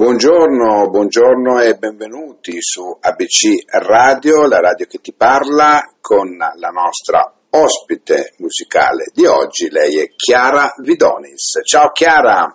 Buongiorno, 0.00 0.88
buongiorno 0.88 1.60
e 1.60 1.74
benvenuti 1.74 2.56
su 2.62 2.96
ABC 2.98 3.66
Radio, 3.66 4.48
la 4.48 4.58
radio 4.58 4.86
che 4.86 4.96
ti 4.96 5.12
parla, 5.12 5.92
con 6.00 6.38
la 6.38 6.68
nostra 6.70 7.30
ospite 7.50 8.32
musicale 8.38 9.10
di 9.12 9.26
oggi. 9.26 9.68
Lei 9.68 9.98
è 9.98 10.08
Chiara 10.16 10.72
Vidonis. 10.78 11.60
Ciao 11.66 11.90
Chiara! 11.90 12.50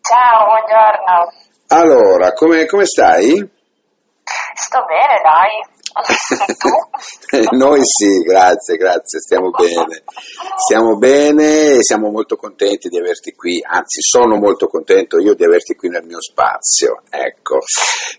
Ciao, 0.00 0.46
buongiorno. 0.46 1.32
Allora, 1.66 2.32
come, 2.32 2.64
come 2.64 2.86
stai? 2.86 3.56
Sto 4.60 4.84
bene, 4.84 5.20
dai. 5.22 5.76
tu? 6.58 6.68
Noi 7.56 7.80
sì, 7.84 8.18
grazie, 8.24 8.76
grazie, 8.76 9.20
stiamo 9.20 9.50
bene. 9.50 10.02
Stiamo 10.56 10.96
bene 10.96 11.76
e 11.76 11.82
siamo 11.82 12.10
molto 12.10 12.36
contenti 12.36 12.88
di 12.88 12.98
averti 12.98 13.34
qui, 13.34 13.62
anzi 13.64 14.02
sono 14.02 14.36
molto 14.36 14.66
contento 14.66 15.18
io 15.18 15.34
di 15.34 15.44
averti 15.44 15.76
qui 15.76 15.88
nel 15.88 16.04
mio 16.04 16.20
spazio, 16.20 17.02
ecco, 17.08 17.58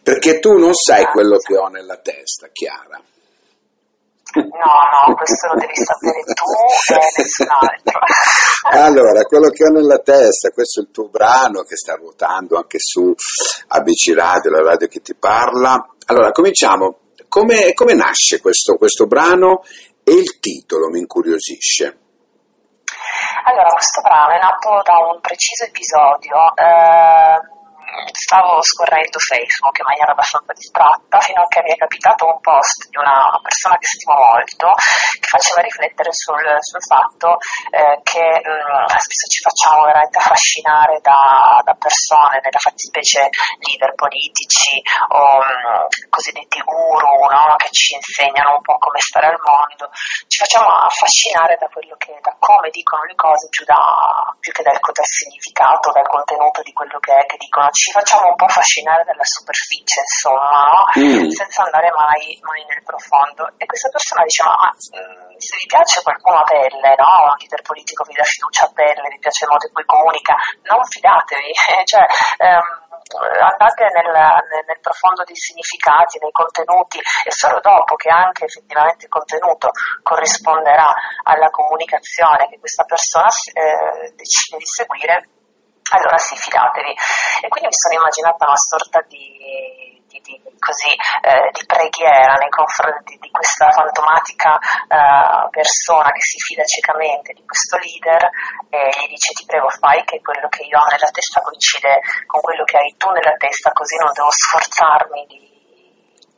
perché 0.02 0.40
tu 0.40 0.58
non 0.58 0.74
sai 0.74 1.06
quello 1.06 1.38
che 1.38 1.58
ho 1.58 1.68
nella 1.68 1.98
testa, 1.98 2.48
Chiara. 2.52 3.02
No, 4.34 4.46
no, 4.46 5.16
questo 5.16 5.48
lo 5.48 5.56
devi 5.56 5.74
sapere 5.74 6.22
tu 6.22 6.94
e 6.94 7.22
nessun 7.22 7.48
altro. 7.50 8.00
Allora, 8.72 9.24
quello 9.24 9.50
che 9.50 9.64
ho 9.64 9.72
nella 9.72 10.00
testa, 10.00 10.50
questo 10.50 10.82
è 10.82 10.84
il 10.84 10.92
tuo 10.92 11.08
brano 11.08 11.64
che 11.64 11.76
sta 11.76 11.96
ruotando 11.96 12.58
anche 12.58 12.78
su 12.78 13.14
ABC 13.68 14.14
Radio, 14.14 14.52
la 14.52 14.62
radio 14.62 14.88
che 14.88 15.00
ti 15.00 15.16
parla. 15.16 15.88
Allora, 16.08 16.32
cominciamo. 16.32 17.00
Come, 17.28 17.74
come 17.74 17.94
nasce 17.94 18.42
questo, 18.42 18.76
questo 18.76 19.06
brano 19.06 19.62
e 20.04 20.14
il 20.14 20.40
titolo 20.40 20.90
mi 20.90 21.00
incuriosisce? 21.00 21.98
Allora, 23.46 23.70
questo 23.70 24.02
brano 24.02 24.34
è 24.34 24.40
nato 24.40 24.82
da 24.84 24.98
un 25.12 25.20
preciso 25.22 25.66
episodio. 25.66 26.36
Eh, 26.56 27.58
stavo 28.12 28.62
scorrendo 28.62 29.20
Facebook 29.20 29.78
in 29.80 29.86
maniera 29.86 30.12
abbastanza 30.12 30.54
distratta 30.54 31.20
fino 31.20 31.42
a 31.42 31.48
che 31.48 31.62
mi 31.64 31.72
è 31.74 31.78
capitato 31.78 32.26
un 32.26 32.40
post 32.40 32.88
di 32.90 32.98
una 32.98 33.40
persona 33.42 33.78
che 33.78 33.88
stimo 33.88 34.16
molto 34.16 34.74
che 35.20 35.28
faceva 35.28 35.62
riflettere 35.62 36.14
sul, 36.14 36.46
sul 36.60 36.84
fatto 36.84 37.38
eh, 37.72 38.00
che 38.04 38.26
mh, 38.44 38.88
spesso 38.98 39.28
ci 39.28 39.42
facciamo 39.42 39.86
veramente 39.86 40.18
affascinare 40.18 41.00
da, 41.02 41.62
da 41.64 41.74
persone, 41.74 42.40
nella 42.44 42.60
fattispecie 42.60 43.30
leader 43.66 43.94
politici 43.96 44.82
o 45.10 45.40
mh, 45.40 46.10
cosiddetti 46.10 46.62
guru 46.62 47.28
no? 47.28 47.56
che 47.58 47.70
ci 47.72 47.96
insegnano 47.96 48.56
un 48.56 48.62
po' 48.62 48.78
come 48.78 49.00
stare 49.00 49.28
al 49.28 49.40
mondo, 49.42 49.90
ci 50.28 50.38
facciamo 50.38 50.70
affascinare 50.70 51.58
da 51.58 51.68
che, 51.98 52.18
da 52.22 52.36
come 52.40 52.70
dicono 52.70 53.04
le 53.04 53.16
cose 53.16 53.48
più, 53.50 53.66
da, 53.66 53.78
più 54.40 54.52
che 54.52 54.64
dal, 54.64 54.80
dal 54.80 55.06
significato, 55.06 55.92
dal 55.92 56.08
contenuto 56.08 56.62
di 56.62 56.74
quello 56.74 57.00
che, 57.00 57.26
che 57.28 57.38
dicono 57.38 57.70
ci 57.72 57.89
facciamo 57.92 58.30
un 58.30 58.36
po' 58.36 58.46
affascinare 58.46 59.04
dalla 59.04 59.24
superficie, 59.24 60.02
insomma, 60.02 60.50
no? 60.68 60.82
mm. 61.00 61.30
senza 61.30 61.64
andare 61.64 61.90
mai, 61.92 62.38
mai, 62.42 62.66
nel 62.66 62.84
profondo. 62.84 63.52
E 63.58 63.66
questa 63.66 63.90
persona 63.90 64.24
diceva, 64.24 64.54
ah, 64.54 64.74
se 64.78 65.56
vi 65.56 65.68
piace 65.68 66.02
qualcuno 66.02 66.38
a 66.40 66.44
pelle, 66.44 66.96
no? 66.98 67.10
un 67.30 67.36
leader 67.40 67.62
politico 67.62 68.04
vi 68.04 68.14
dà 68.14 68.24
fiducia 68.24 68.66
a 68.66 68.72
pelle, 68.74 69.10
vi 69.10 69.20
piace 69.20 69.46
il 69.46 69.52
modo 69.52 69.66
in 69.68 69.74
cui 69.74 69.86
comunica, 69.86 70.36
non 70.64 70.84
fidatevi, 70.84 71.52
cioè, 71.86 72.06
ehm, 72.38 72.90
andate 73.18 73.90
nel, 73.94 74.12
nel, 74.12 74.66
nel, 74.68 74.80
profondo 74.82 75.24
dei 75.24 75.36
significati, 75.36 76.20
nei 76.20 76.32
contenuti 76.32 77.00
e 77.00 77.32
solo 77.32 77.60
dopo 77.60 77.96
che 77.96 78.10
anche 78.10 78.46
effettivamente 78.46 79.06
il 79.06 79.12
contenuto 79.12 79.72
corrisponderà 80.04 80.94
alla 81.24 81.50
comunicazione 81.50 82.48
che 82.50 82.60
questa 82.60 82.84
persona 82.84 83.28
eh, 83.28 84.14
decide 84.14 84.58
di 84.58 84.66
seguire, 84.66 85.39
allora 85.90 86.18
sì, 86.18 86.36
fidatevi. 86.36 86.94
E 87.42 87.48
quindi 87.48 87.70
mi 87.70 87.78
sono 87.78 87.96
immaginata 87.96 88.46
una 88.46 88.58
sorta 88.58 89.02
di, 89.08 90.02
di, 90.08 90.20
di, 90.22 90.42
così, 90.60 90.90
eh, 90.90 91.50
di 91.52 91.66
preghiera 91.66 92.34
nei 92.36 92.50
confronti 92.50 93.18
di 93.18 93.30
questa 93.32 93.70
fantomatica 93.70 94.58
eh, 94.58 95.50
persona 95.50 96.12
che 96.12 96.22
si 96.22 96.38
fida 96.40 96.64
ciecamente 96.64 97.34
di 97.34 97.46
questo 97.46 97.78
leader 97.78 98.30
e 98.70 98.90
gli 99.00 99.08
dice 99.10 99.34
ti 99.34 99.46
prego 99.46 99.70
fai 99.70 100.04
che 100.04 100.22
quello 100.22 100.48
che 100.50 100.64
io 100.64 100.78
ho 100.78 100.86
nella 100.86 101.10
testa 101.12 101.42
coincide 101.42 102.02
con 102.26 102.42
quello 102.42 102.64
che 102.64 102.78
hai 102.78 102.94
tu 102.98 103.10
nella 103.10 103.36
testa, 103.38 103.72
così 103.72 103.96
non 103.98 104.12
devo 104.14 104.30
sforzarmi 104.30 105.26
di 105.28 105.49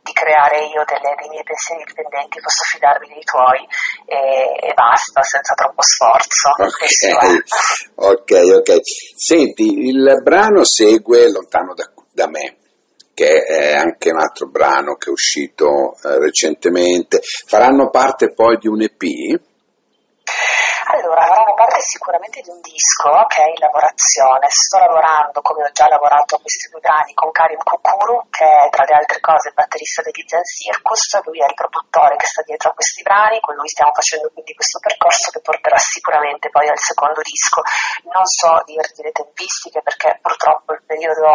di 0.03 0.13
creare 0.13 0.65
io 0.65 0.83
delle, 0.85 1.15
dei 1.17 1.29
miei 1.29 1.43
pensieri 1.43 1.81
indipendenti, 1.81 2.41
posso 2.41 2.63
fidarmi 2.65 3.07
dei 3.07 3.23
tuoi 3.23 3.61
e, 4.05 4.67
e 4.69 4.73
basta, 4.73 5.21
senza 5.21 5.53
troppo 5.53 5.81
sforzo. 5.81 6.49
Ok, 6.57 6.81
ok, 7.95 8.31
ok. 8.57 8.79
Senti, 9.15 9.87
il 9.87 10.21
brano 10.23 10.63
segue 10.63 11.29
Lontano 11.29 11.73
da, 11.73 11.89
da 12.11 12.27
me 12.27 12.57
che 13.13 13.43
è 13.43 13.75
anche 13.75 14.09
un 14.09 14.19
altro 14.19 14.47
brano 14.47 14.95
che 14.95 15.09
è 15.09 15.11
uscito 15.11 15.95
eh, 16.03 16.17
recentemente. 16.17 17.19
Faranno 17.21 17.89
parte 17.89 18.33
poi 18.33 18.57
di 18.57 18.67
un 18.67 18.81
EP? 18.81 19.39
Allora, 20.81 21.21
faranno 21.21 21.53
parte 21.53 21.79
sicuramente 21.81 22.41
di 22.41 22.49
un 22.49 22.59
disco 22.59 23.25
che 23.27 23.43
è 23.43 23.49
in 23.49 23.61
lavorazione. 23.61 24.49
Sto 24.49 24.79
lavorando, 24.79 25.41
come 25.41 25.63
ho 25.63 25.71
già 25.71 25.87
lavorato 25.87 26.35
a 26.35 26.41
questi 26.41 26.69
due 26.69 26.79
brani, 26.79 27.13
con 27.13 27.29
Karim 27.31 27.61
Kukuru, 27.61 28.25
che 28.29 28.45
è 28.45 28.69
tra 28.69 28.83
le 28.85 28.95
altre 28.97 29.19
cose 29.19 29.49
il 29.49 29.53
batterista 29.53 30.01
degli 30.01 30.25
Zen 30.25 30.43
Circus. 30.43 31.21
Lui 31.23 31.39
è 31.39 31.45
il 31.45 31.53
produttore 31.53 32.15
che 32.17 32.25
sta 32.25 32.41
dietro 32.41 32.71
a 32.71 32.73
questi 32.73 33.03
brani. 33.03 33.39
Con 33.39 33.55
lui 33.55 33.67
stiamo 33.69 33.93
facendo 33.93 34.31
quindi 34.33 34.53
questo 34.55 34.79
percorso 34.79 35.29
che 35.29 35.41
porterà 35.41 35.77
sicuramente 35.77 36.49
poi 36.49 36.67
al 36.67 36.79
secondo 36.79 37.21
disco. 37.21 37.61
Non 38.11 38.25
so 38.25 38.61
dirti 38.65 39.03
le 39.03 39.11
tempistiche 39.11 39.81
perché 39.81 40.17
purtroppo 40.21 40.73
il 40.73 40.81
periodo 40.81 41.29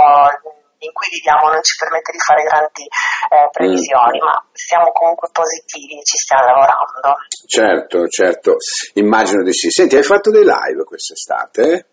in 0.79 0.93
cui 0.93 1.09
viviamo 1.09 1.49
non 1.49 1.63
ci 1.63 1.77
permette 1.77 2.13
di 2.13 2.19
fare 2.21 2.43
grandi 2.43 2.85
eh, 3.31 3.49
previsioni, 3.51 4.19
mm. 4.19 4.25
ma 4.25 4.45
siamo 4.53 4.91
comunque 4.93 5.29
positivi 5.33 5.99
e 5.99 6.05
ci 6.05 6.17
stiamo 6.17 6.45
lavorando. 6.45 7.17
Certo, 7.47 8.07
certo, 8.09 8.57
immagino 8.95 9.43
di 9.43 9.53
sì. 9.53 9.71
Senti, 9.71 9.97
hai 9.97 10.03
fatto 10.03 10.31
dei 10.31 10.45
live 10.45 10.85
quest'estate? 10.85 11.87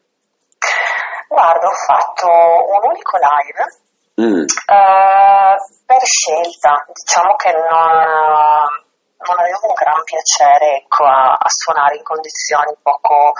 Guarda, 1.27 1.67
ho 1.67 1.73
fatto 1.73 2.27
un 2.27 2.89
unico 2.91 3.17
live 3.17 3.63
mm. 4.21 4.45
eh, 4.45 5.55
per 5.85 6.03
scelta, 6.03 6.85
diciamo 6.93 7.35
che 7.35 7.51
non, 7.51 8.83
non 9.17 9.39
avevo 9.39 9.67
un 9.67 9.73
gran 9.73 10.03
piacere 10.03 10.83
ecco, 10.83 11.05
a, 11.05 11.33
a 11.33 11.49
suonare 11.49 11.97
in 11.97 12.03
condizioni 12.03 12.75
poco 12.81 13.33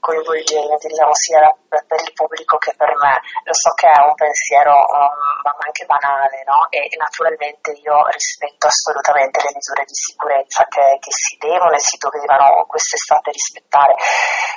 coinvolgente, 0.00 0.88
diciamo, 0.88 1.14
sia 1.14 1.54
per 1.68 2.00
il 2.00 2.12
pubblico 2.12 2.56
che 2.58 2.74
per 2.76 2.92
me. 2.96 3.20
Lo 3.44 3.54
so 3.54 3.70
che 3.74 3.86
è 3.86 3.98
un 4.00 4.14
pensiero 4.14 4.72
um, 4.72 5.44
anche 5.60 5.84
banale, 5.84 6.42
no? 6.46 6.66
E 6.70 6.88
naturalmente 6.96 7.72
io 7.72 8.06
rispetto 8.08 8.66
assolutamente 8.66 9.42
le 9.42 9.52
misure 9.54 9.84
di 9.84 9.94
sicurezza 9.94 10.64
che, 10.68 10.98
che 11.00 11.12
si 11.12 11.36
devono 11.38 11.72
e 11.72 11.80
si 11.80 11.96
dovevano 11.98 12.64
quest'estate 12.66 13.30
rispettare, 13.30 13.94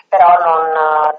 però 0.08 0.28
non, 0.38 0.72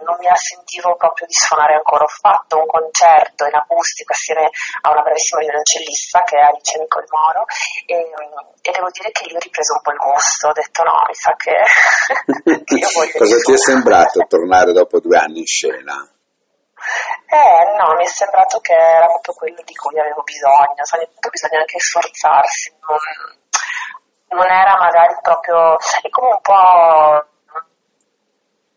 non, 0.03 0.17
mi 0.19 0.29
sentivo 0.35 0.97
proprio 0.97 1.27
di 1.27 1.35
suonare 1.35 1.75
ancora. 1.75 2.05
Ho 2.05 2.13
fatto 2.13 2.59
un 2.59 2.67
concerto 2.67 3.45
in 3.45 3.55
acustica 3.55 4.13
assieme 4.13 4.49
a 4.83 4.91
una 4.91 5.03
bravissima 5.03 5.41
violoncellista 5.41 6.23
che 6.23 6.37
è 6.37 6.43
Alice 6.43 6.79
Nicol 6.79 7.05
Moro 7.11 7.45
e, 7.87 7.95
e, 7.99 8.71
devo 8.71 8.89
dire 8.91 9.11
che 9.11 9.27
lì 9.27 9.35
ho 9.35 9.39
ripreso 9.39 9.75
un 9.75 9.83
po' 9.83 9.93
il 9.93 9.99
gusto, 9.99 10.49
ho 10.49 10.53
detto 10.53 10.83
no, 10.83 10.97
mi 11.07 11.15
sa 11.15 11.35
che, 11.37 11.55
che 12.65 12.75
io 12.75 12.89
voglio... 12.95 13.19
Cosa 13.19 13.37
ti 13.37 13.53
è 13.53 13.59
sembrato 13.59 14.10
tornare 14.27 14.73
dopo 14.73 15.01
due 15.01 15.17
anni 15.17 15.41
in 15.41 15.47
scena? 15.47 16.09
Eh, 17.27 17.77
no, 17.79 17.95
mi 17.95 18.05
è 18.05 18.09
sembrato 18.09 18.59
che 18.61 18.73
era 18.73 19.07
proprio 19.07 19.35
quello 19.35 19.63
di 19.65 19.75
cui 19.75 19.99
avevo 20.01 20.23
bisogno, 20.23 20.83
cioè, 20.83 21.09
bisogna 21.31 21.61
anche 21.61 21.79
sforzarsi, 21.79 22.75
non, 22.89 22.99
non 24.41 24.51
era 24.51 24.77
magari 24.79 25.17
proprio, 25.23 25.77
è 26.03 26.09
come 26.09 26.33
un 26.33 26.41
po' 26.41 27.30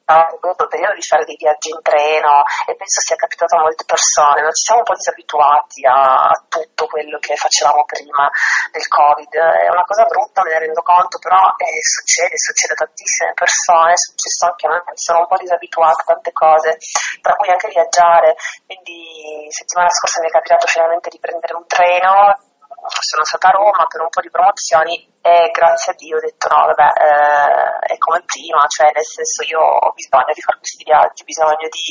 in 0.06 0.40
questo 0.40 0.68
periodo 0.68 0.96
di 0.96 1.02
fare 1.02 1.24
dei 1.24 1.38
viaggi 1.40 1.70
in 1.70 1.82
treno 1.82 2.44
e 2.68 2.76
penso 2.76 3.00
sia 3.00 3.16
capitato 3.16 3.56
a 3.56 3.62
molte 3.62 3.86
persone, 3.88 4.42
non 4.42 4.52
ci 4.52 4.68
siamo 4.68 4.84
un 4.84 4.88
po' 4.88 5.00
disabituati 5.00 5.86
a, 5.88 6.28
a 6.28 6.44
tutto 6.50 6.88
quello 6.88 7.18
che 7.20 7.36
facevamo 7.36 7.86
prima 7.86 8.30
del 8.72 8.88
Covid, 8.88 9.32
è 9.32 9.70
una 9.72 9.88
cosa 9.88 10.04
brutta, 10.04 10.44
me 10.44 10.52
ne 10.52 10.60
rendo 10.60 10.82
conto, 10.82 11.20
però 11.20 11.40
eh, 11.56 11.80
succede, 11.80 12.36
succede 12.36 12.74
a 12.74 12.84
tantissime 12.84 13.32
persone, 13.34 13.94
è 13.94 13.98
successo 13.98 14.46
anche 14.46 14.68
a 14.68 14.70
me, 14.72 14.84
mi 14.92 15.00
sono 15.00 15.20
un 15.20 15.28
po' 15.28 15.38
disabituata 15.38 16.02
a 16.04 16.12
tante 16.14 16.32
cose, 16.34 16.78
tra 17.22 17.36
cui 17.36 17.50
anche 17.50 17.70
viaggiare, 17.70 18.36
quindi 18.66 19.48
settimana 19.50 19.90
scorsa 19.90 20.20
mi 20.20 20.28
è 20.28 20.32
capitato 20.32 20.68
finalmente 20.68 21.10
di 21.10 21.20
prendere 21.20 21.56
un 21.56 21.66
treno 21.66 22.52
sono 23.00 23.24
stata 23.24 23.48
a 23.48 23.56
Roma 23.56 23.86
per 23.88 24.02
un 24.02 24.10
po' 24.10 24.20
di 24.20 24.30
promozioni 24.30 24.96
e 25.24 25.52
grazie 25.56 25.94
a 25.94 25.96
Dio 25.96 26.18
ho 26.18 26.20
detto 26.20 26.52
no, 26.52 26.68
vabbè, 26.68 26.90
eh, 27.00 27.96
è 27.96 27.98
come 27.98 28.24
prima, 28.28 28.68
cioè 28.68 28.92
nel 28.92 29.08
senso 29.08 29.44
io 29.48 29.64
ho 29.64 29.92
bisogno 29.96 30.36
di 30.36 30.44
fare 30.44 30.60
questi 30.60 30.84
viaggi, 30.84 31.24
ho 31.24 31.30
bisogno 31.32 31.68
di, 31.72 31.86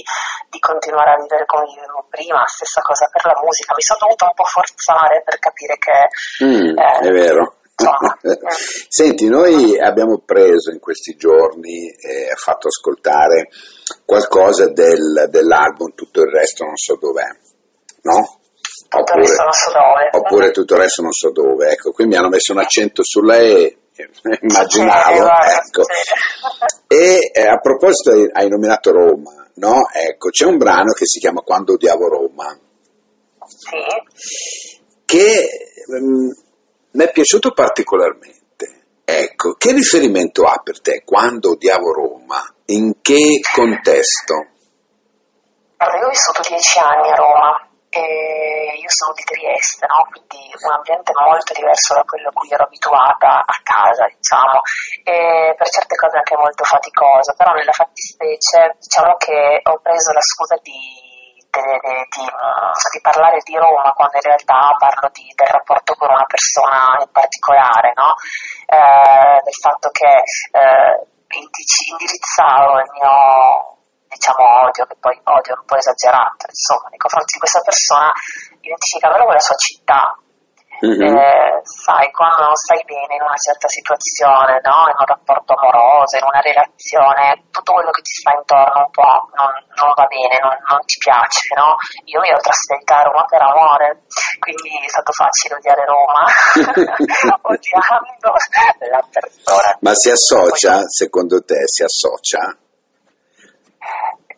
di 0.53 0.61
continuare 0.61 1.17
a 1.17 1.21
vivere 1.23 1.49
come 1.49 1.65
vivevo 1.73 2.05
prima, 2.13 2.45
stessa 2.45 2.85
cosa 2.85 3.09
per 3.09 3.25
la 3.25 3.41
musica, 3.41 3.73
mi 3.73 3.81
sono 3.81 4.05
dovuta 4.05 4.29
un 4.29 4.37
po' 4.37 4.45
forzare 4.45 5.23
per 5.25 5.37
capire 5.41 5.75
che... 5.81 5.97
Mm, 6.45 6.77
eh, 6.77 7.09
è 7.09 7.11
vero. 7.11 7.57
Senti, 8.93 9.27
noi 9.29 9.81
abbiamo 9.81 10.21
preso 10.21 10.71
in 10.71 10.79
questi 10.79 11.17
giorni 11.17 11.89
e 11.89 12.29
eh, 12.29 12.37
fatto 12.37 12.69
ascoltare 12.69 13.49
qualcosa 14.05 14.69
del, 14.69 15.27
dell'album 15.31 15.95
Tutto 15.95 16.21
il 16.21 16.31
resto 16.31 16.65
non 16.65 16.77
so 16.77 16.97
dov'è, 17.01 17.27
no? 18.03 18.42
Non 18.99 19.53
so 19.53 19.71
dove. 19.73 20.09
Oppure 20.13 20.51
tutto 20.51 20.75
il 20.75 20.81
resto 20.81 21.03
non 21.03 21.13
so 21.13 21.31
dove, 21.31 21.71
ecco, 21.71 21.93
qui 21.93 22.07
mi 22.07 22.17
hanno 22.17 22.29
messo 22.29 22.53
un 22.53 22.59
accento 22.59 23.03
sulla 23.03 23.37
E, 23.37 23.79
immaginavo, 24.41 25.29
Sì, 25.43 25.51
ecco. 25.57 25.83
sì. 25.85 26.95
E 26.95 27.31
eh, 27.33 27.47
a 27.47 27.59
proposito, 27.59 28.11
hai, 28.11 28.29
hai 28.33 28.49
nominato 28.49 28.91
Roma, 28.93 29.47
no? 29.55 29.81
Ecco, 29.93 30.29
c'è 30.31 30.45
un 30.47 30.57
brano 30.59 30.93
che 30.93 31.07
si 31.07 31.19
chiama 31.19 31.41
Quando 31.41 31.75
odiavo 31.75 32.09
Roma, 32.09 32.59
Sì. 33.47 33.79
che 35.05 35.49
mm, 35.91 36.31
mi 36.93 37.05
è 37.05 37.11
piaciuto 37.11 37.53
particolarmente. 37.53 38.41
Ecco, 39.05 39.55
che 39.55 39.73
riferimento 39.73 40.45
ha 40.45 40.61
per 40.63 40.81
te 40.81 41.03
quando 41.05 41.51
odiavo 41.53 41.93
Roma? 41.93 42.43
In 42.67 43.01
che 43.03 43.41
contesto? 43.55 44.47
Guarda, 45.77 45.99
io 45.99 46.07
ho 46.07 46.09
vissuto 46.11 46.41
dieci 46.49 46.79
anni 46.79 47.11
a 47.11 47.15
Roma 47.17 47.69
e 47.93 48.73
io 48.81 48.89
sono 48.89 49.13
di 49.13 49.23
Trieste, 49.23 49.85
no? 49.85 50.09
quindi 50.09 50.49
un 50.65 50.73
ambiente 50.73 51.13
molto 51.13 51.53
diverso 51.53 51.93
da 51.93 52.03
quello 52.09 52.29
a 52.29 52.33
cui 52.33 52.49
ero 52.49 52.65
abituata 52.65 53.45
a 53.45 53.57
casa, 53.63 54.09
diciamo, 54.09 54.65
e 55.05 55.53
per 55.53 55.69
certe 55.69 55.97
cose 55.97 56.17
anche 56.17 56.37
molto 56.37 56.65
faticoso, 56.65 57.35
però 57.37 57.53
nella 57.53 57.73
fattispecie 57.73 58.81
diciamo 58.81 59.17
che 59.21 59.61
ho 59.61 59.77
preso 59.85 60.13
la 60.13 60.25
scusa 60.25 60.57
di, 60.65 60.81
de- 61.53 61.81
di, 62.09 62.25
mm, 62.25 62.73
di 62.97 63.01
parlare 63.05 63.39
di 63.45 63.57
Roma 63.61 63.93
quando 63.93 64.17
in 64.17 64.25
realtà 64.25 64.73
parlo 64.79 65.11
di- 65.13 65.33
del 65.37 65.53
rapporto 65.53 65.93
con 65.95 66.09
una 66.09 66.25
persona 66.25 66.97
in 66.97 67.13
particolare, 67.13 67.93
no? 67.93 68.17
Eh, 68.73 69.41
del 69.45 69.59
fatto 69.61 69.91
che 69.93 70.17
eh, 70.17 70.97
indirizzavo 71.29 72.81
il 72.81 72.91
mio 72.97 73.82
diciamo 74.13 74.69
odio, 74.69 74.85
che 74.87 74.97
poi 75.01 75.19
odio 75.25 75.55
è 75.55 75.59
un 75.59 75.65
po' 75.65 75.77
esagerato, 75.77 76.47
insomma, 76.47 76.89
nei 76.89 76.99
confronti 76.99 77.33
di 77.35 77.41
questa 77.41 77.61
persona, 77.61 78.13
identificandolo 78.61 79.25
con 79.25 79.35
la 79.35 79.41
sua 79.41 79.57
città. 79.57 80.17
Mhm. 80.83 80.99
Eh, 80.99 81.63
sai, 81.63 82.11
quando 82.11 82.43
non 82.43 82.57
stai 82.59 82.83
bene 82.83 83.15
in 83.15 83.23
una 83.23 83.39
certa 83.39 83.71
situazione, 83.71 84.59
no? 84.67 84.91
in 84.91 84.99
un 84.99 85.07
rapporto 85.07 85.55
amoroso, 85.55 86.19
in 86.19 86.27
una 86.27 86.43
relazione, 86.43 87.47
tutto 87.55 87.79
quello 87.79 87.95
che 87.95 88.03
ti 88.03 88.11
sta 88.11 88.35
intorno 88.35 88.83
un 88.83 88.91
po' 88.91 89.31
non, 89.39 89.47
non 89.79 89.95
va 89.95 90.07
bene, 90.11 90.43
non, 90.43 90.59
non 90.67 90.83
ti 90.83 90.99
piace. 90.99 91.55
No? 91.55 91.79
Io 92.11 92.19
mi 92.19 92.35
ero 92.35 92.43
trasferita 92.43 92.99
a 92.99 93.07
Roma 93.07 93.23
per 93.31 93.43
amore, 93.47 94.03
quindi 94.43 94.75
è 94.83 94.91
stato 94.91 95.15
facile 95.15 95.55
odiare 95.55 95.87
Roma, 95.87 96.27
odiando 97.47 98.31
la 98.91 99.03
persona. 99.07 99.79
Ma 99.87 99.95
si 99.95 100.11
associa, 100.11 100.83
secondo 100.91 101.47
te, 101.47 101.63
si 101.71 101.87
associa? 101.87 102.43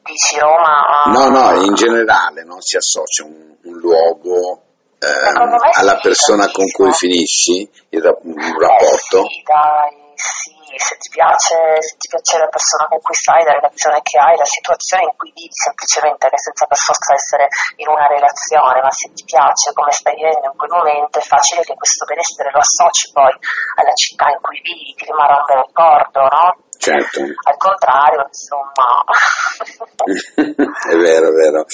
Dici 0.03 0.39
Roma? 0.39 1.05
a- 1.05 1.11
No, 1.11 1.29
no, 1.29 1.63
in 1.65 1.75
generale 1.75 2.45
non 2.45 2.61
si 2.61 2.77
associa 2.77 3.25
un, 3.25 3.57
un 3.63 3.79
luogo 3.79 4.63
me 5.05 5.71
alla 5.73 5.99
persona 6.01 6.51
con 6.51 6.71
cui 6.71 6.93
finisci 6.93 7.69
il 7.91 8.05
Eh, 8.05 8.57
rapporto? 8.59 9.23
sì, 9.29 9.43
dai, 9.45 9.93
sì, 10.15 10.53
se 10.77 10.97
ti 10.99 11.09
piace, 11.11 11.55
se 11.83 11.95
ti 11.99 12.09
piace 12.09 12.39
la 12.39 12.49
persona 12.51 12.89
con 12.89 12.99
cui 13.01 13.15
stai, 13.15 13.45
la 13.45 13.55
relazione 13.55 14.01
che 14.03 14.19
hai, 14.19 14.37
la 14.37 14.45
situazione 14.49 15.05
in 15.05 15.15
cui 15.17 15.31
vivi 15.35 15.55
semplicemente, 15.55 16.29
che 16.29 16.39
senza 16.39 16.67
per 16.67 16.79
forza 16.79 17.15
essere 17.15 17.47
in 17.79 17.89
una 17.89 18.07
relazione, 18.07 18.81
ma 18.83 18.91
se 18.91 19.13
ti 19.15 19.23
piace 19.25 19.71
come 19.73 19.93
stai 19.93 20.15
vivendo 20.19 20.51
in 20.51 20.57
quel 20.59 20.71
momento, 20.75 21.19
è 21.19 21.23
facile 21.23 21.63
che 21.63 21.75
questo 21.75 22.05
benessere 22.07 22.51
lo 22.51 22.59
associ 22.59 23.11
poi 23.13 23.33
alla 23.79 23.95
città 23.95 24.27
in 24.35 24.41
cui 24.43 24.59
vivi, 24.63 24.95
ti 24.99 25.05
rimarrà 25.07 25.39
un 25.39 25.47
bel 25.47 25.63
ricordo, 25.67 26.21
no? 26.27 26.47
Certo, 26.75 27.21
Al 27.23 27.57
contrario, 27.57 28.27
insomma. 28.27 29.07
è 30.91 30.97
vero, 30.97 31.29
è 31.29 31.33
vero. 31.33 31.65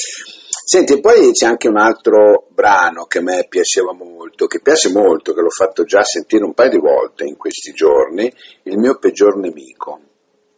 Senti, 0.73 0.93
e 0.93 1.01
poi 1.01 1.33
c'è 1.33 1.47
anche 1.47 1.67
un 1.67 1.79
altro 1.79 2.47
brano 2.51 3.07
che 3.07 3.19
a 3.19 3.23
me 3.23 3.45
piaceva 3.49 3.93
molto, 3.93 4.47
che 4.47 4.61
piace 4.61 4.93
molto, 4.93 5.35
che 5.35 5.41
l'ho 5.41 5.51
fatto 5.51 5.83
già 5.83 6.05
sentire 6.05 6.45
un 6.45 6.55
paio 6.55 6.71
di 6.71 6.79
volte 6.79 7.25
in 7.25 7.37
questi 7.37 7.73
giorni, 7.73 8.33
Il 8.63 8.79
mio 8.79 8.97
peggior 8.97 9.37
nemico. 9.37 9.99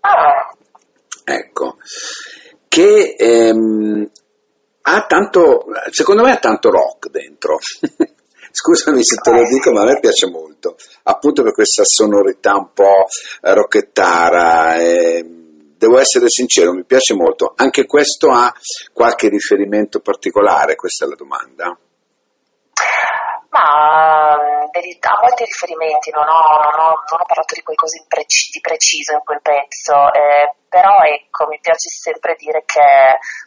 Ah, 0.00 0.54
Ecco, 1.24 1.78
che 2.68 3.14
ehm, 3.18 4.10
ha 4.82 5.06
tanto, 5.06 5.64
secondo 5.90 6.24
me 6.24 6.32
ha 6.32 6.38
tanto 6.38 6.68
rock 6.68 7.08
dentro. 7.08 7.56
Scusami 8.52 9.02
se 9.02 9.16
te 9.16 9.30
lo 9.30 9.48
dico, 9.48 9.72
ma 9.72 9.80
a 9.80 9.86
me 9.86 9.98
piace 9.98 10.28
molto, 10.28 10.76
appunto 11.04 11.42
per 11.42 11.54
questa 11.54 11.84
sonorità 11.86 12.52
un 12.56 12.68
po' 12.74 13.06
eh, 13.40 13.54
rocchettara. 13.54 14.76
e 14.76 15.24
devo 15.82 15.98
essere 15.98 16.28
sincero, 16.28 16.72
mi 16.72 16.84
piace 16.84 17.12
molto. 17.14 17.52
Anche 17.56 17.86
questo 17.86 18.30
ha 18.30 18.52
qualche 18.92 19.28
riferimento 19.28 19.98
particolare? 19.98 20.76
Questa 20.76 21.04
è 21.04 21.08
la 21.08 21.16
domanda. 21.16 21.76
Ma 23.50 24.38
dei- 24.70 24.96
a 25.00 25.18
molti 25.20 25.44
riferimenti 25.44 26.10
non 26.10 26.24
ho, 26.24 26.56
non 26.62 26.72
ho- 26.72 27.02
non 27.04 27.18
ho 27.20 27.26
parlato 27.26 27.52
di 27.54 27.60
qualcosa 27.62 28.02
preci- 28.08 28.48
di 28.50 28.60
preciso 28.60 29.12
in 29.12 29.20
quel 29.24 29.42
pezzo, 29.42 29.92
eh, 30.14 30.54
però 30.70 31.02
ecco, 31.04 31.46
mi 31.48 31.58
piace 31.60 31.90
sempre 31.90 32.34
dire 32.38 32.62
che 32.64 32.80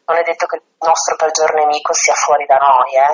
non 0.06 0.18
è 0.18 0.22
detto 0.22 0.46
che 0.46 0.58
il 0.58 0.64
nostro 0.78 1.16
peggior 1.16 1.56
nemico 1.56 1.92
sia 1.94 2.14
fuori 2.14 2.46
da 2.46 2.58
noi, 2.62 2.92
eh. 3.02 3.14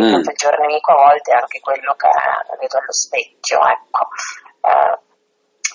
il 0.00 0.16
Mm. 0.16 0.22
peggior 0.24 0.58
nemico 0.60 0.92
a 0.92 1.10
volte 1.10 1.30
è 1.32 1.34
anche 1.36 1.60
quello 1.60 1.92
che 1.98 2.08
vedo 2.56 2.78
allo 2.78 2.94
specchio, 2.94 3.58
ecco. 3.60 4.08
Eh, 4.64 4.96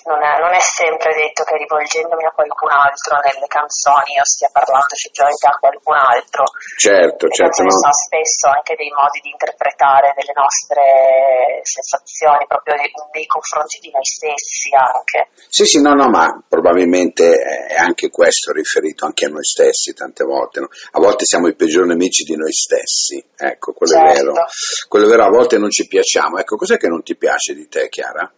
non 0.06 0.22
è, 0.22 0.38
non 0.38 0.54
è 0.54 0.62
sempre 0.62 1.12
detto 1.14 1.42
che 1.42 1.56
rivolgendomi 1.58 2.24
a 2.24 2.30
qualcun 2.30 2.70
altro 2.70 3.18
nelle 3.26 3.46
canzoni 3.50 4.14
io 4.14 4.24
stia 4.24 4.48
parlando 4.54 4.94
effettivamente 4.94 5.46
a 5.46 5.58
qualcun 5.58 5.96
altro. 5.98 6.44
Certo, 6.78 7.26
Le 7.26 7.34
certo, 7.34 7.62
no? 7.62 7.70
sono 7.70 7.92
spesso 7.92 8.46
anche 8.46 8.74
dei 8.78 8.90
modi 8.94 9.18
di 9.20 9.30
interpretare 9.34 10.14
delle 10.14 10.34
nostre 10.34 11.60
sensazioni 11.66 12.46
proprio 12.46 12.74
nei, 12.78 13.26
confronti 13.26 13.78
di 13.82 13.90
noi 13.90 14.04
stessi 14.06 14.70
anche. 14.72 15.28
Sì, 15.50 15.64
sì, 15.66 15.82
no, 15.82 15.92
no, 15.94 16.08
ma 16.08 16.38
probabilmente 16.46 17.34
è 17.68 17.76
anche 17.76 18.08
questo 18.08 18.52
riferito 18.52 19.04
anche 19.06 19.26
a 19.26 19.28
noi 19.28 19.44
stessi 19.44 19.92
tante 19.92 20.22
volte. 20.24 20.60
no? 20.60 20.68
A 20.92 21.00
volte 21.00 21.24
siamo 21.24 21.48
i 21.48 21.54
peggiori 21.54 21.88
nemici 21.88 22.22
di 22.22 22.36
noi 22.36 22.52
stessi, 22.52 23.18
ecco, 23.36 23.72
quello 23.72 23.98
è 23.98 24.14
Certo. 24.14 24.32
vero. 24.32 24.44
Quello 24.88 25.06
è 25.06 25.08
vero, 25.08 25.24
a 25.24 25.30
volte 25.30 25.58
non 25.58 25.70
ci 25.70 25.86
piacciamo. 25.86 26.38
Ecco, 26.38 26.56
cos'è 26.56 26.76
che 26.76 26.88
non 26.88 27.02
ti 27.02 27.16
piace 27.16 27.54
di 27.54 27.66
te, 27.68 27.88
Chiara? 27.88 28.30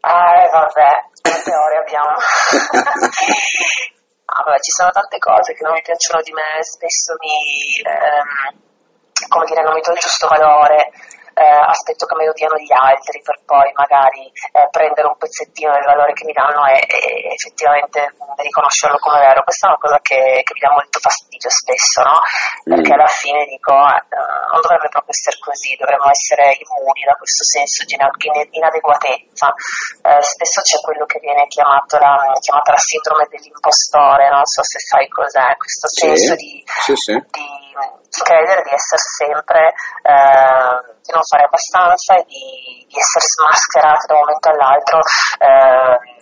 Ah, 0.00 0.42
eh, 0.42 0.48
vabbè, 0.50 0.90
quante 1.22 1.54
ore 1.54 1.76
abbiamo? 1.78 2.16
Ah, 4.30 4.42
vabbè, 4.44 4.60
ci 4.60 4.72
sono 4.72 4.90
tante 4.90 5.16
cose 5.16 5.54
che 5.54 5.64
non 5.64 5.72
mi 5.72 5.80
piacciono 5.80 6.20
di 6.20 6.32
me, 6.32 6.60
spesso 6.60 7.14
mi, 7.18 7.80
ehm, 7.80 8.60
come 9.26 9.46
dire, 9.46 9.62
non 9.62 9.72
mi 9.72 9.80
do 9.80 9.92
il 9.92 9.98
giusto 9.98 10.28
valore, 10.28 10.92
aspetto 11.44 12.06
che 12.06 12.14
me 12.16 12.26
lo 12.26 12.32
diano 12.32 12.56
gli 12.56 12.72
altri 12.72 13.20
per 13.22 13.38
poi 13.44 13.70
magari 13.74 14.26
eh, 14.52 14.68
prendere 14.70 15.06
un 15.08 15.16
pezzettino 15.16 15.72
del 15.72 15.84
valore 15.84 16.12
che 16.12 16.24
mi 16.24 16.32
danno 16.32 16.66
e, 16.66 16.82
e 16.82 17.32
effettivamente 17.32 18.14
riconoscerlo 18.36 18.98
come 18.98 19.18
vero. 19.20 19.42
Questa 19.42 19.66
è 19.66 19.70
una 19.70 19.78
cosa 19.78 19.98
che, 20.02 20.42
che 20.44 20.52
mi 20.54 20.60
dà 20.60 20.70
molto 20.72 20.98
fastidio 20.98 21.50
spesso, 21.50 22.02
no? 22.02 22.18
Perché 22.64 22.86
Mm. 22.88 22.98
alla 22.98 23.06
fine 23.06 23.44
dico, 23.46 23.72
eh, 23.72 24.02
non 24.52 24.60
dovrebbe 24.62 24.88
proprio 24.88 25.12
essere 25.12 25.36
così, 25.40 25.76
dovremmo 25.76 26.08
essere 26.08 26.56
immuni 26.56 27.02
da 27.04 27.14
questo 27.14 27.44
senso 27.44 27.84
di 27.84 27.96
inadeguatezza. 28.52 29.52
Eh, 30.02 30.22
spesso 30.22 30.60
c'è 30.62 30.78
quello 30.80 31.04
che 31.06 31.18
viene 31.20 31.46
chiamato 31.48 31.98
la, 31.98 32.16
chiamata 32.40 32.72
la 32.72 32.78
sindrome 32.78 33.26
dell'impostore, 33.28 34.30
non 34.30 34.44
so 34.46 34.62
se 34.62 34.78
sai 34.78 35.08
cos'è, 35.08 35.56
questo 35.56 35.88
Sì, 35.88 36.06
senso 36.06 36.34
di, 36.34 36.62
sì, 36.66 36.94
sì. 36.96 37.12
di, 37.14 37.46
credere 38.22 38.62
di 38.62 38.72
essere 38.74 39.00
sempre, 39.00 39.74
eh, 40.02 40.96
non 41.12 41.22
fare 41.28 41.44
abbastanza 41.44 42.16
e 42.16 42.24
di, 42.24 42.84
di 42.88 42.96
essere 42.96 43.24
smascherati 43.24 44.06
da 44.08 44.14
un 44.14 44.20
momento 44.24 44.48
all'altro. 44.48 44.98
eh, 45.38 46.16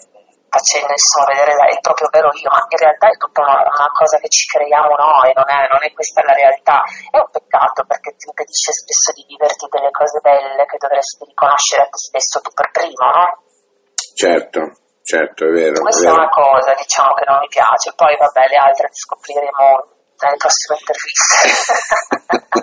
facendo 0.57 0.89
insomma 0.89 1.27
vedere 1.37 1.53
il 1.69 1.81
proprio 1.85 2.09
vero 2.09 2.31
io, 2.33 2.49
ma 2.49 2.65
in 2.65 2.79
realtà 2.81 3.07
è 3.13 3.17
tutta 3.21 3.45
una, 3.45 3.61
una 3.61 3.93
cosa 3.93 4.17
che 4.17 4.29
ci 4.33 4.47
creiamo 4.49 4.95
noi, 4.97 5.29
non 5.37 5.45
è, 5.45 5.69
non 5.69 5.83
è 5.85 5.93
questa 5.93 6.25
la 6.25 6.33
realtà. 6.33 6.81
È 7.13 7.19
un 7.21 7.29
peccato 7.29 7.85
perché 7.85 8.17
ti 8.17 8.25
impedisce 8.25 8.73
spesso 8.73 9.13
di 9.13 9.25
viverti 9.29 9.69
delle 9.69 9.93
cose 9.93 10.17
belle 10.25 10.65
che 10.65 10.81
dovresti 10.81 11.29
riconoscere 11.29 11.83
a 11.85 11.89
te 11.93 11.99
stesso 12.01 12.41
tu 12.41 12.51
per 12.57 12.71
primo, 12.73 13.05
no? 13.13 13.27
Certo, 14.17 14.61
certo, 15.05 15.45
è 15.45 15.51
vero. 15.53 15.77
È 15.77 15.85
Questa 15.85 16.09
è 16.09 16.11
vero. 16.11 16.23
una 16.25 16.33
cosa, 16.33 16.73
diciamo, 16.73 17.13
che 17.13 17.25
non 17.29 17.39
mi 17.45 17.49
piace. 17.53 17.93
Poi, 17.93 18.17
vabbè, 18.17 18.49
le 18.49 18.57
altre 18.57 18.89
le 18.89 18.97
scopriremo 18.97 19.96
nelle 20.25 20.37
prossime 20.37 20.79
interviste. 20.79 21.37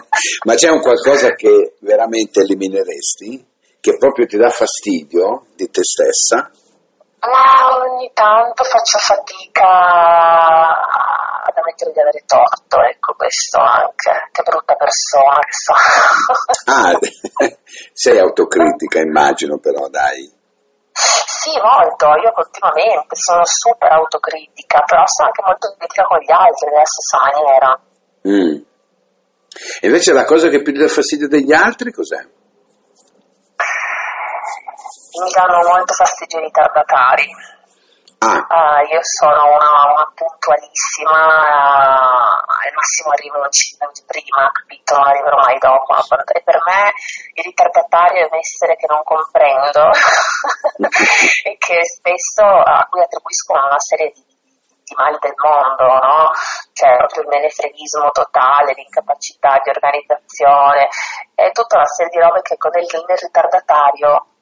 Ma 0.45 0.55
c'è 0.55 0.69
un 0.69 0.81
qualcosa 0.81 1.33
che 1.33 1.75
veramente 1.79 2.41
elimineresti? 2.41 3.45
Che 3.79 3.98
proprio 3.98 4.25
ti 4.25 4.38
dà 4.38 4.50
fastidio 4.50 5.48
di 5.55 5.69
te 5.69 5.81
stessa? 5.83 6.50
Ma 7.24 7.77
ogni 7.77 8.12
tanto 8.13 8.63
faccio 8.63 8.98
fatica 8.98 9.65
ad 11.43 11.57
ammettere 11.57 11.91
di 11.91 12.00
avere 12.00 12.24
torto, 12.25 12.81
ecco 12.81 13.13
questo 13.15 13.60
anche. 13.60 14.29
Che 14.31 14.41
brutta 14.43 14.75
persona 14.75 15.39
che 15.39 15.51
so. 15.51 15.74
Ah, 16.72 17.00
sei 17.93 18.19
autocritica, 18.19 19.00
immagino, 19.00 19.57
però, 19.60 19.88
dai. 19.88 20.42
Sì, 20.93 21.51
molto, 21.59 22.07
io 22.21 22.31
continuamente 22.31 23.15
sono 23.15 23.41
super 23.43 23.91
autocritica, 23.91 24.81
però 24.85 25.03
sono 25.05 25.27
anche 25.27 25.41
molto 25.43 25.75
critica 25.77 26.03
con 26.03 26.19
gli 26.19 26.31
altri 26.31 26.69
nella 26.69 26.85
stessa 26.85 27.17
maniera. 27.19 27.77
Mm. 28.29 28.62
E 29.81 29.88
invece 29.88 30.13
la 30.13 30.23
cosa 30.23 30.47
che 30.50 30.62
più 30.62 30.71
ti 30.71 30.79
dà 30.79 30.88
fastidio 30.88 31.27
degli 31.27 31.51
altri 31.51 31.91
cos'è? 31.91 32.25
Mi 35.13 35.29
danno 35.35 35.62
molto 35.67 35.93
fastidio 35.93 36.39
i 36.39 36.43
ritardatari. 36.43 37.27
Ah, 38.19 38.45
Uh, 38.47 38.79
io 38.88 39.00
sono 39.01 39.51
una, 39.51 39.91
una 39.91 40.07
puntualissima, 40.15 42.32
al 42.67 42.74
massimo 42.74 43.12
arrivo 43.12 43.48
5 43.50 43.77
minuti 43.79 44.03
prima, 44.08 44.50
capito? 44.51 44.96
Arriverò 44.96 45.38
mai 45.38 45.58
dopo. 45.60 45.93
E 46.34 46.41
per 46.43 46.60
me 46.65 46.91
il 47.34 47.43
ritardatario 47.43 48.24
è 48.24 48.29
un 48.32 48.38
essere 48.38 48.75
che 48.75 48.88
non 48.88 49.03
comprendo 49.03 49.91
e 51.43 51.58
che 51.58 51.79
spesso 51.84 52.43
a 52.43 52.88
cui 52.89 53.01
attribuiscono 53.01 53.67
una 53.67 53.79
serie 53.79 54.12
di, 54.12 54.24
di 54.24 54.93
mali 54.96 55.17
del 55.20 55.36
mondo, 55.36 55.84
no? 55.84 56.32
Cioè 56.72 56.98
proprio 56.98 57.24
il 57.24 57.29
menefreghismo 57.29 58.12
totale, 58.12 58.74
l'incapacità 58.74 59.60
di 59.63 59.70
organizzazione, 59.70 60.88
è 61.36 61.51
tutta 61.51 61.77
una 61.77 61.88
serie 61.88 62.12
di 62.12 62.20
robe 62.20 62.41
che 62.41 62.58
con 62.58 62.72
il, 62.79 62.88
ritardatario 62.88 64.32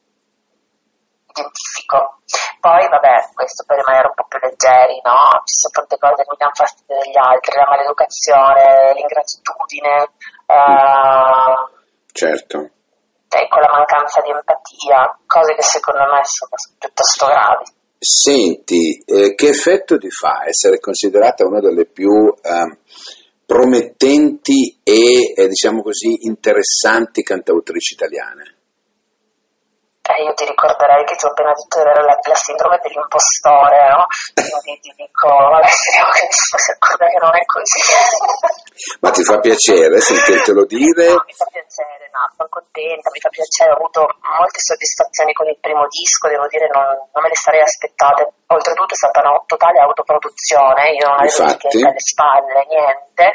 identifico. 1.31 2.19
Poi, 2.59 2.87
vabbè, 2.87 3.31
questo 3.33 3.63
per 3.65 3.81
rimanere 3.81 4.07
un 4.07 4.13
po' 4.13 4.27
più 4.29 4.37
leggeri, 4.37 5.01
no? 5.01 5.41
Ci 5.43 5.55
sono 5.55 5.73
tante 5.81 5.97
cose 5.97 6.21
che 6.21 6.29
mi 6.29 6.37
danno 6.37 6.53
fastidio 6.53 6.95
degli 7.01 7.17
altri, 7.17 7.57
la 7.57 7.71
maleducazione, 7.71 8.93
l'ingratitudine, 8.93 9.93
eh, 10.45 11.55
certo. 12.11 12.57
ecco, 13.27 13.57
la 13.59 13.71
mancanza 13.71 14.21
di 14.21 14.29
empatia, 14.29 15.17
cose 15.25 15.55
che 15.55 15.63
secondo 15.63 16.05
me 16.05 16.21
sono 16.21 16.55
piuttosto 16.77 17.25
gravi. 17.25 17.65
Senti, 17.97 19.03
eh, 19.05 19.35
che 19.35 19.49
effetto 19.49 19.97
ti 19.97 20.09
fa 20.09 20.45
essere 20.45 20.79
considerata 20.79 21.45
una 21.45 21.59
delle 21.59 21.85
più 21.85 22.33
ehm, 22.41 22.77
promettenti 23.45 24.79
e, 24.83 25.33
eh, 25.35 25.47
diciamo 25.47 25.81
così, 25.81 26.25
interessanti 26.25 27.21
cantautrici 27.21 27.93
italiane? 27.93 28.60
Eh, 30.11 30.23
io 30.23 30.33
ti 30.33 30.45
ricorderei 30.45 31.05
che 31.05 31.15
ti 31.15 31.25
ho 31.25 31.29
appena 31.29 31.53
detto 31.53 31.79
di 31.79 31.87
avere 31.87 32.03
la, 32.03 32.19
la 32.19 32.35
sindrome 32.35 32.79
dell'impostore, 32.83 33.79
no? 33.95 34.05
Quindi 34.35 34.79
ti 34.81 34.91
dico, 34.97 35.27
vabbè, 35.29 35.67
speriamo 35.71 36.11
che 36.11 36.25
nessuno 36.27 36.59
si 36.59 36.71
accorga 36.71 37.05
che 37.07 37.19
non 37.21 37.35
è 37.35 37.43
così. 37.45 37.79
Ma 38.99 39.09
ti 39.11 39.23
fa 39.23 39.39
piacere 39.39 40.01
sentirtelo 40.01 40.65
dire? 40.69 41.15
No, 41.15 41.23
mi 41.23 41.37
fa 41.37 41.45
piacere, 41.47 42.09
no, 42.11 42.21
sono 42.35 42.49
contenta, 42.49 43.07
mi 43.07 43.21
fa 43.21 43.29
piacere, 43.29 43.71
ho 43.71 43.79
avuto 43.79 44.01
molte 44.19 44.59
soddisfazioni 44.59 45.31
con 45.31 45.47
il 45.47 45.59
primo 45.61 45.85
disco, 45.87 46.27
devo 46.27 46.47
dire, 46.51 46.67
non, 46.73 46.83
non 46.83 47.21
me 47.23 47.29
le 47.29 47.39
sarei 47.39 47.61
aspettate. 47.61 48.27
Oltretutto 48.51 48.91
è 48.91 48.99
stata 48.99 49.21
una 49.21 49.39
totale 49.45 49.79
autoproduzione, 49.79 50.91
io 50.97 51.07
non 51.07 51.23
avevo 51.23 51.45
niente 51.45 51.87
alle 51.87 52.03
spalle, 52.03 52.65
niente. 52.67 53.31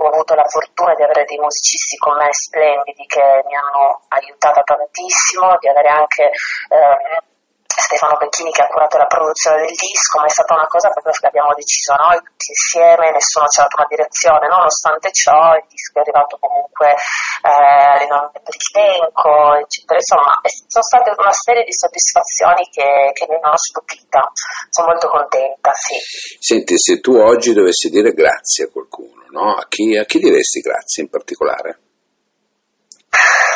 Ho 0.00 0.08
avuto 0.08 0.32
la 0.34 0.48
fortuna 0.48 0.94
di 0.94 1.02
avere 1.02 1.24
dei 1.24 1.36
musicisti 1.36 1.96
con 1.96 2.16
me 2.16 2.28
splendidi 2.30 3.04
che 3.04 3.42
mi 3.44 3.54
hanno 3.56 4.00
aiutata 4.08 4.62
tantissimo, 4.62 5.56
di 5.58 5.68
avere 5.68 5.88
anche 5.88 6.05
eh, 6.24 7.24
Stefano 7.76 8.16
Becchini 8.16 8.50
che 8.50 8.62
ha 8.62 8.66
curato 8.66 8.96
la 8.96 9.06
produzione 9.06 9.66
del 9.66 9.76
disco, 9.76 10.18
ma 10.18 10.24
è 10.24 10.30
stata 10.30 10.54
una 10.54 10.66
cosa 10.66 10.88
proprio 10.88 11.12
che 11.12 11.26
abbiamo 11.26 11.52
deciso 11.54 11.94
noi 11.94 12.16
tutti 12.24 12.48
insieme, 12.48 13.12
nessuno 13.12 13.46
ci 13.46 13.60
ha 13.60 13.62
dato 13.68 13.76
una 13.76 13.92
direzione, 13.92 14.48
nonostante 14.48 15.12
ciò 15.12 15.54
il 15.54 15.66
disco 15.68 15.92
è 15.92 16.00
arrivato 16.00 16.38
comunque 16.40 16.96
eh, 16.96 17.52
alle 17.52 18.08
norme 18.08 18.40
per 18.40 18.54
il 18.56 18.68
tempo, 18.72 19.54
eccetera. 19.60 20.00
Insomma, 20.00 20.40
sono 20.42 20.86
state 20.88 21.12
una 21.12 21.36
serie 21.36 21.64
di 21.68 21.74
soddisfazioni 21.76 22.64
che, 22.72 23.12
che 23.12 23.26
mi 23.28 23.36
hanno 23.36 23.60
stupita, 23.60 24.24
sono 24.70 24.88
molto 24.88 25.08
contenta, 25.12 25.70
sì. 25.76 25.94
Senti, 26.40 26.78
se 26.80 27.00
tu 27.00 27.14
oggi 27.14 27.52
dovessi 27.52 27.90
dire 27.90 28.16
grazie 28.16 28.66
a 28.66 28.72
qualcuno, 28.72 29.28
no? 29.30 29.52
A 29.52 29.66
chi, 29.68 29.96
a 29.96 30.04
chi 30.04 30.18
diresti 30.18 30.60
grazie 30.60 31.04
in 31.04 31.10
particolare? 31.10 31.78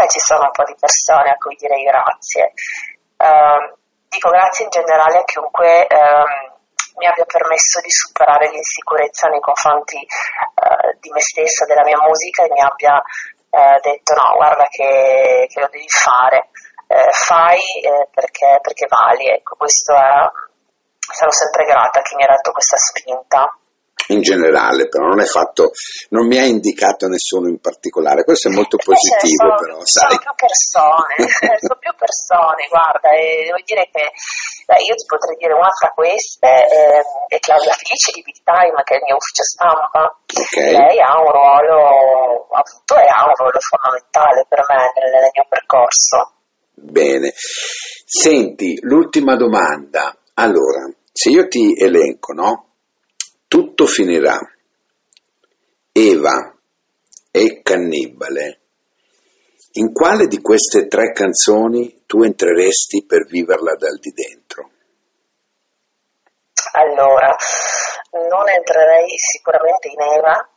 Beh, 0.00 0.08
ci 0.08 0.18
sono 0.18 0.44
un 0.44 0.50
po' 0.50 0.64
di 0.64 0.74
persone 0.80 1.28
a 1.28 1.36
cui 1.36 1.54
direi 1.56 1.84
grazie. 1.84 2.54
Ehm, 3.18 3.76
dico 4.08 4.30
grazie 4.30 4.64
in 4.64 4.70
generale 4.70 5.18
a 5.18 5.24
chiunque 5.24 5.86
ehm, 5.86 6.56
mi 6.96 7.06
abbia 7.06 7.26
permesso 7.26 7.80
di 7.80 7.90
superare 7.90 8.48
l'insicurezza 8.48 9.28
nei 9.28 9.40
confronti 9.40 9.98
eh, 10.00 10.96
di 11.00 11.10
me 11.10 11.20
stessa, 11.20 11.66
della 11.66 11.84
mia 11.84 12.00
musica 12.00 12.44
e 12.44 12.48
mi 12.48 12.62
abbia 12.62 12.96
eh, 13.50 13.78
detto 13.82 14.14
no, 14.14 14.36
guarda 14.36 14.64
che, 14.70 15.46
che 15.52 15.60
lo 15.60 15.68
devi 15.70 15.88
fare, 15.88 16.48
Eh, 16.90 17.12
fai 17.12 17.60
perché, 18.10 18.58
perché 18.62 18.86
vali. 18.88 19.28
Ecco, 19.28 19.54
questo 19.56 19.94
è, 19.94 20.26
sarò 21.12 21.30
sempre 21.30 21.64
grata 21.66 21.98
a 22.00 22.02
chi 22.02 22.16
mi 22.16 22.24
ha 22.24 22.28
dato 22.34 22.52
questa 22.52 22.76
spinta. 22.78 23.54
In 24.08 24.22
generale, 24.22 24.88
però 24.88 25.06
non 25.06 25.20
è 25.20 25.24
fatto, 25.24 25.70
non 26.10 26.26
mi 26.26 26.38
ha 26.38 26.44
indicato 26.44 27.06
nessuno 27.06 27.48
in 27.48 27.60
particolare, 27.60 28.24
questo 28.24 28.48
è 28.48 28.52
molto 28.52 28.76
positivo, 28.76 29.46
sono, 29.46 29.54
però, 29.54 29.78
sono 29.84 30.10
sai. 30.10 30.18
più 30.18 30.34
persone, 30.34 31.14
sono 31.62 31.78
più 31.78 31.92
persone, 31.94 32.66
guarda, 32.68 33.10
e 33.14 33.44
devo 33.46 33.60
dire 33.62 33.88
che 33.92 34.10
beh, 34.66 34.82
io 34.82 34.94
ti 34.94 35.06
potrei 35.06 35.36
dire 35.36 35.54
una 35.54 35.70
tra 35.70 35.90
queste 35.94 36.46
eh, 36.46 37.02
è 37.28 37.38
Claudia 37.38 37.74
Felice 37.74 38.10
di 38.14 38.22
Big 38.22 38.40
Time, 38.42 38.82
che 38.82 38.94
è 38.94 38.98
il 38.98 39.06
mio 39.06 39.18
ufficio 39.18 39.44
stampa. 39.46 40.02
Ok. 40.10 40.56
Lei 40.58 40.98
ha 40.98 41.14
un 41.18 41.30
ruolo, 41.30 42.48
ha 42.50 42.62
avuto 42.62 42.94
e 42.98 43.06
ha 43.06 43.26
un 43.26 43.34
ruolo 43.34 43.60
fondamentale 43.62 44.46
per 44.48 44.60
me 44.66 44.80
nel, 44.94 45.10
nel 45.10 45.34
mio 45.34 45.46
percorso. 45.48 46.40
Bene. 46.74 47.32
Senti, 47.36 48.78
l'ultima 48.82 49.36
domanda. 49.36 50.16
Allora, 50.34 50.88
se 51.12 51.30
io 51.30 51.48
ti 51.48 51.74
elenco, 51.76 52.32
no? 52.32 52.69
Tutto 53.50 53.86
finirà. 53.86 54.38
Eva 55.90 56.56
e 57.32 57.62
Cannibale. 57.62 58.60
In 59.72 59.92
quale 59.92 60.28
di 60.28 60.40
queste 60.40 60.86
tre 60.86 61.10
canzoni 61.10 62.04
tu 62.06 62.22
entreresti 62.22 63.04
per 63.04 63.26
viverla 63.26 63.74
dal 63.74 63.98
di 63.98 64.12
dentro? 64.12 64.70
Allora, 66.74 67.34
non 68.12 68.48
entrerei 68.48 69.08
sicuramente 69.18 69.88
in 69.88 70.00
Eva 70.00 70.49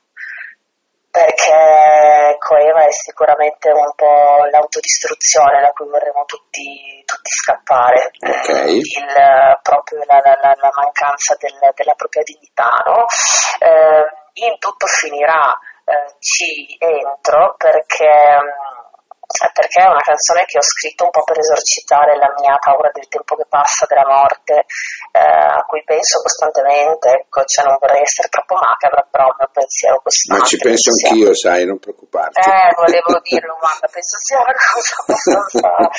perché 1.13 2.36
Coeva 2.39 2.86
è 2.86 2.91
sicuramente 2.91 3.70
un 3.70 3.93
po' 3.96 4.46
l'autodistruzione 4.50 5.62
da 5.62 5.70
cui 5.70 5.88
vorremmo 5.88 6.25
tutti, 6.25 7.03
tutti 7.05 7.29
scappare, 7.29 8.10
Ok. 8.20 8.50
Il, 8.65 9.13
proprio 9.62 10.01
la, 10.08 10.20
la- 10.25 10.39
la- 10.41 10.58
la 10.58 10.72
mancanza 10.74 11.36
del- 11.38 11.72
della 11.75 11.93
propria 11.93 12.24
dignità. 12.24 12.72
No? 12.86 13.05
Eh, 13.62 14.05
in 14.50 14.58
tutto 14.58 14.88
finirà, 14.88 15.53
eh, 15.86 16.15
ci 16.17 16.75
entro 16.79 17.53
perché, 17.60 18.10
mm, 18.10 18.73
perché 19.53 19.82
è 19.82 19.88
una 19.88 20.03
canzone 20.03 20.44
che 20.46 20.58
ho 20.58 20.62
scritto 20.62 21.06
un 21.06 21.12
po' 21.12 21.24
per 21.24 21.39
esorcitare 21.39 22.18
la 22.18 22.32
mia 22.38 22.58
paura 22.60 22.92
del 22.92 23.08
tempo 23.08 23.36
che 23.36 23.46
passa, 23.48 23.86
della 23.88 24.06
morte, 24.06 24.65
eh, 25.12 25.20
a 25.20 25.63
cui 25.65 25.84
penso 25.84 26.20
costantemente, 26.22 27.24
ecco, 27.24 27.44
cioè 27.46 27.65
non 27.65 27.77
vorrei 27.80 28.01
essere 28.01 28.27
troppo 28.27 28.56
macabra, 28.56 29.08
però 29.10 29.32
un 29.32 29.36
mio 29.39 29.50
pensiero 29.51 30.01
costante. 30.03 30.42
Ma 30.42 30.48
ci 30.48 30.58
penso 30.58 30.92
sia- 30.92 31.10
anch'io, 31.10 31.36
sai, 31.36 31.65
non 31.65 31.80
preoccuparti. 31.80 32.39
eh, 32.39 32.74
volevo 32.75 33.20
dirlo, 33.24 33.56
guarda, 33.58 33.88
penso 33.88 34.18
sia 34.20 34.39
una 34.44 34.53
cosa 34.53 34.94
abbastanza... 35.01 35.92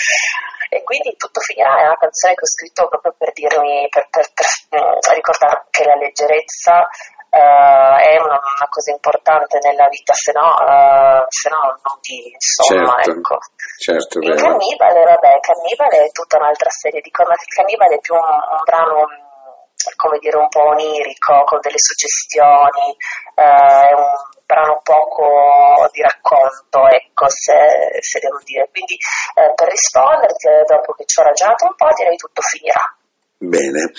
E 0.75 0.83
quindi 0.83 1.14
tutto 1.14 1.38
finirà, 1.38 1.78
è 1.78 1.87
una 1.87 1.97
canzone 1.97 2.35
che 2.35 2.40
ho 2.43 2.50
scritto 2.50 2.88
proprio 2.88 3.14
per 3.16 3.33
dirmi, 3.33 3.87
per, 3.88 4.09
per, 4.11 4.26
per, 4.35 4.47
eh, 4.75 5.14
ricordare 5.14 5.66
che 5.71 5.85
la 5.85 5.95
leggerezza 5.95 6.88
eh, 7.35 8.14
è 8.14 8.14
una, 8.23 8.38
una 8.38 8.69
cosa 8.71 8.93
importante 8.93 9.59
nella 9.59 9.88
vita, 9.91 10.12
se 10.14 10.31
no, 10.31 10.55
eh, 10.55 11.25
se 11.29 11.49
no 11.50 11.75
non 11.83 11.99
ti, 12.00 12.31
insomma, 12.31 13.03
Certo, 13.03 13.11
ecco. 13.11 13.38
certo, 13.79 14.19
Il. 14.23 14.35
Cannibale, 14.38 15.03
vabbè, 15.03 15.41
Cannibale 15.43 16.07
è 16.07 16.11
tutta 16.12 16.38
un'altra 16.38 16.71
serie 16.71 17.00
di 17.00 17.11
cose, 17.11 17.29
ma 17.29 17.35
il 17.35 17.50
Cannibale 17.50 17.95
è 17.97 18.00
più 18.00 18.14
un, 18.14 18.23
un 18.23 18.62
brano, 18.62 19.03
mh, 19.03 19.95
come 19.97 20.19
dire, 20.19 20.38
un 20.38 20.49
po' 20.49 20.69
onirico, 20.71 21.43
con 21.45 21.59
delle 21.61 21.83
suggestioni, 21.83 22.95
eh, 23.35 23.43
è 23.43 23.93
un 23.99 24.14
brano 24.47 24.79
poco 24.85 25.88
di 25.91 26.03
racconto, 26.03 26.87
ecco, 26.87 27.26
se, 27.29 27.99
se 27.99 28.21
devo 28.21 28.38
dire. 28.45 28.69
Quindi, 28.71 28.95
per 29.35 29.69
risponderti, 29.69 30.49
dopo 30.69 30.93
che 30.95 31.05
ci 31.07 31.19
ho 31.19 31.25
ragionato 31.25 31.67
un 31.67 31.75
po', 31.75 31.88
direi 31.97 32.14
tutto 32.17 32.43
finirà. 32.43 32.95
Bene, 33.38 33.91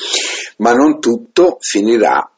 ma 0.64 0.72
non 0.72 1.02
tutto 1.02 1.58
finirà. 1.60 2.30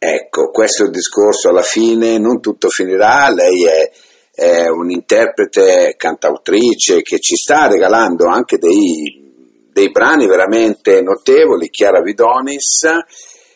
Ecco, 0.00 0.50
questo 0.50 0.84
è 0.84 0.86
il 0.86 0.92
discorso 0.92 1.48
alla 1.48 1.62
fine, 1.62 2.18
non 2.18 2.40
tutto 2.40 2.68
finirà, 2.68 3.28
lei 3.30 3.64
è, 3.64 3.90
è 4.32 4.68
un'interprete 4.68 5.94
cantautrice 5.96 7.02
che 7.02 7.18
ci 7.18 7.34
sta 7.34 7.66
regalando 7.66 8.28
anche 8.28 8.58
dei, 8.58 9.66
dei 9.72 9.90
brani 9.90 10.28
veramente 10.28 11.02
notevoli, 11.02 11.68
Chiara 11.68 12.00
Vidonis. 12.00 12.86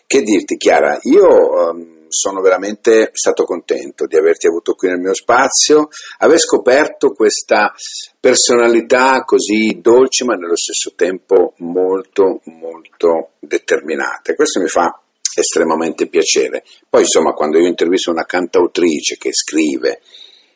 Che 0.04 0.20
dirti 0.20 0.56
Chiara, 0.56 0.98
io 1.02 1.70
ehm, 1.70 2.06
sono 2.08 2.40
veramente 2.40 3.10
stato 3.12 3.44
contento 3.44 4.06
di 4.06 4.16
averti 4.16 4.48
avuto 4.48 4.74
qui 4.74 4.88
nel 4.88 4.98
mio 4.98 5.14
spazio, 5.14 5.88
aver 6.18 6.38
scoperto 6.38 7.12
questa 7.12 7.72
personalità 8.20 9.22
così 9.24 9.78
dolce 9.80 10.24
ma 10.24 10.34
nello 10.34 10.56
stesso 10.56 10.92
tempo 10.94 11.54
molto 11.58 12.40
molto 12.44 13.30
determinata. 13.38 14.34
Questo 14.34 14.60
mi 14.60 14.68
fa 14.68 15.02
estremamente 15.34 16.08
piacere. 16.08 16.64
Poi 16.88 17.02
insomma 17.02 17.32
quando 17.32 17.58
io 17.58 17.66
intervisto 17.66 18.10
una 18.10 18.24
cantautrice 18.24 19.16
che 19.16 19.32
scrive 19.32 20.00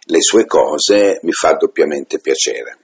le 0.09 0.21
sue 0.21 0.47
cose 0.47 1.19
mi 1.23 1.33
fa 1.33 1.55
doppiamente 1.55 2.19
piacere. 2.21 2.79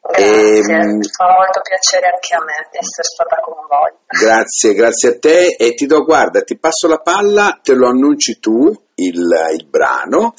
Grazie, 0.00 0.74
ehm, 0.74 1.02
fa 1.02 1.26
molto 1.36 1.60
piacere 1.60 2.06
anche 2.08 2.34
a 2.34 2.42
me 2.42 2.68
essere 2.70 3.02
stata 3.02 3.40
con 3.42 3.54
voi. 3.68 3.92
Grazie, 4.06 4.72
grazie 4.72 5.08
a 5.10 5.18
te 5.18 5.56
e 5.58 5.74
ti 5.74 5.86
do, 5.86 6.02
guarda, 6.02 6.40
ti 6.40 6.56
passo 6.56 6.88
la 6.88 6.98
palla, 6.98 7.60
te 7.62 7.74
lo 7.74 7.88
annunci 7.88 8.38
tu 8.38 8.72
il, 8.94 9.28
il 9.52 9.66
brano, 9.66 10.32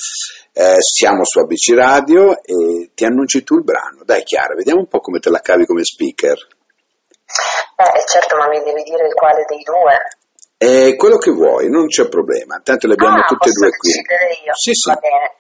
eh, 0.54 0.78
siamo 0.80 1.24
su 1.24 1.40
ABC 1.40 1.76
Radio 1.76 2.42
e 2.42 2.92
ti 2.96 3.06
annunci 3.06 3.44
tu 3.44 3.56
il 3.56 3.64
brano. 3.64 4.04
Dai 4.04 4.24
Chiara, 4.24 4.56
vediamo 4.56 4.80
un 4.80 4.88
po' 4.88 5.02
come 5.02 5.20
te 5.20 5.30
la 5.30 5.40
cavi 5.40 5.66
come 5.66 5.84
speaker. 5.84 6.38
Eh, 7.76 8.04
certo, 8.08 8.38
ma 8.38 8.48
mi 8.48 8.64
devi 8.64 8.82
dire 8.82 9.06
il 9.06 9.14
quale 9.14 9.46
dei 9.48 9.62
due. 9.62 10.18
Eh, 10.62 10.98
quello 10.98 11.16
che 11.16 11.32
vuoi, 11.32 11.70
non 11.70 11.88
c'è 11.88 12.10
problema, 12.10 12.60
tanto 12.62 12.88
le 12.88 13.00
abbiamo 13.00 13.24
ah, 13.24 13.24
tutte 13.24 13.48
e 13.48 13.52
due 13.56 13.70
qui. 13.80 13.96
Io. 14.44 14.54
Sì, 14.60 14.74
sì. 14.76 14.92
Va 14.92 15.00
bene. 15.00 15.40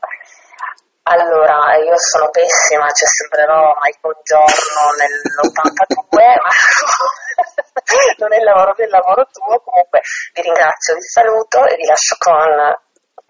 Allora, 1.11 1.75
io 1.75 1.97
sono 1.99 2.29
pessima, 2.29 2.87
cioè 2.95 3.03
sembrerò 3.03 3.75
Michael 3.83 4.15
Giorno 4.23 4.81
nell'82, 4.95 6.15
ma 6.39 6.51
non 8.23 8.31
è 8.31 8.37
il 8.37 8.43
lavoro 8.47 8.73
del 8.77 8.87
lavoro 8.87 9.27
tuo. 9.27 9.59
Comunque 9.59 9.99
vi 10.31 10.41
ringrazio, 10.41 10.95
vi 10.95 11.01
saluto 11.01 11.65
e 11.65 11.75
vi 11.75 11.85
lascio 11.85 12.15
con 12.17 12.47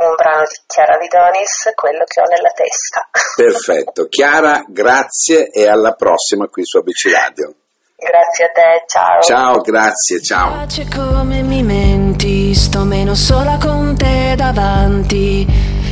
un 0.05 0.15
brano 0.15 0.43
di 0.45 0.61
Chiara 0.67 0.97
Vidonis, 0.97 1.71
quello 1.73 2.03
che 2.05 2.21
ho 2.21 2.27
nella 2.29 2.51
testa. 2.53 3.09
Perfetto. 3.33 4.05
Chiara, 4.05 4.63
grazie 4.67 5.49
e 5.49 5.67
alla 5.67 5.93
prossima 5.93 6.45
qui 6.45 6.61
su 6.63 6.77
ABC 6.77 7.09
Radio. 7.09 7.55
Grazie 8.01 8.45
a 8.45 8.49
te, 8.53 8.83
ciao. 8.87 9.21
Ciao, 9.21 9.61
grazie, 9.61 10.21
ciao. 10.21 10.53
Pace 10.53 10.87
come 10.87 11.41
mi 11.41 11.61
menti, 11.61 12.55
sto 12.55 12.85
meno 12.85 13.13
sola 13.13 13.57
con 13.57 13.93
te 13.97 14.35
davanti. 14.37 15.45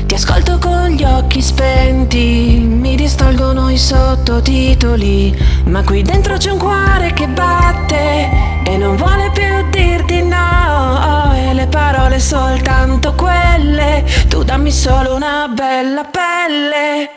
Ti 0.05 0.15
ascolto 0.15 0.57
con 0.57 0.87
gli 0.87 1.03
occhi 1.03 1.41
spenti, 1.41 2.59
mi 2.65 2.95
distolgono 2.95 3.69
i 3.69 3.77
sottotitoli, 3.77 5.37
ma 5.65 5.83
qui 5.83 6.01
dentro 6.01 6.37
c'è 6.37 6.49
un 6.49 6.59
cuore 6.59 7.11
che 7.11 7.27
batte 7.27 8.29
e 8.63 8.77
non 8.77 8.95
vuole 8.95 9.29
più 9.33 9.69
dirti 9.69 10.23
no, 10.23 11.33
e 11.35 11.53
le 11.53 11.67
parole 11.67 12.19
soltanto 12.19 13.15
quelle, 13.15 14.05
tu 14.29 14.43
dammi 14.43 14.71
solo 14.71 15.13
una 15.13 15.49
bella 15.49 16.05
pelle. 16.05 17.09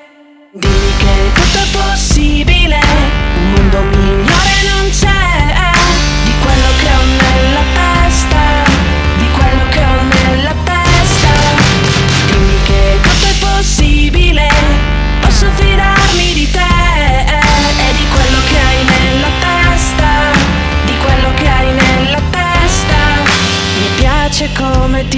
Dimmi 0.53 0.97
che 0.99 1.33
tutto 1.33 1.59
è 1.59 1.71
possibile, 1.71 2.90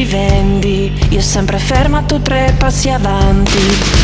ti 0.03 0.05
vendi, 0.05 0.93
io 1.11 1.21
sempre 1.21 1.59
ferma, 1.59 2.03
tu 2.03 2.21
tre 2.21 2.55
passi 2.59 2.91
avanti. 2.91 3.59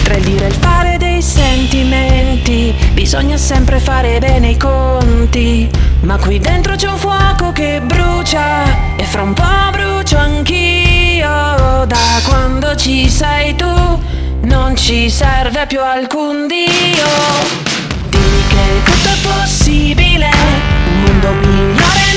Tra 0.05 0.15
il 0.15 0.25
dire 0.25 0.45
e 0.45 0.49
il 0.49 0.55
fare 0.55 0.97
dei 0.97 1.21
sentimenti, 1.21 2.73
bisogna 2.93 3.37
sempre 3.37 3.81
fare 3.81 4.19
bene 4.21 4.51
i 4.51 4.57
conti. 4.57 5.69
Ma 6.03 6.17
qui 6.19 6.39
dentro 6.39 6.77
c'è 6.77 6.89
un 6.89 6.99
fuoco 6.99 7.51
che 7.53 7.81
brucia 7.85 8.97
e 8.97 9.05
fra 9.05 9.23
un 9.23 9.33
po' 9.33 9.71
brucio 9.73 10.17
anch'io. 10.19 11.85
Da 11.87 12.21
quando 12.27 12.77
ci 12.77 13.09
sei 13.09 13.57
tu 13.57 14.01
non 14.43 14.77
ci 14.77 15.11
serve 15.11 15.67
più 15.67 15.81
alcun 15.81 16.47
Dio. 16.47 17.09
Dimmi 18.09 18.43
che 18.49 18.83
tutto 18.85 19.09
è 19.09 19.17
possibile, 19.23 20.31
un 20.87 21.01
mondo 21.01 21.33
migliore 21.33 22.09